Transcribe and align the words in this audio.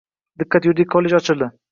Diqqat, 0.43 0.65
yuridik 0.69 0.89
kollej 0.95 1.15
ochildi! 1.19 1.51